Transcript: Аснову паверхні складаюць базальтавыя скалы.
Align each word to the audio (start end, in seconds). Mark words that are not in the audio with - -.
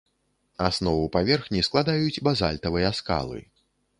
Аснову 0.67 1.03
паверхні 1.15 1.61
складаюць 1.67 2.23
базальтавыя 2.27 2.89
скалы. 3.01 3.39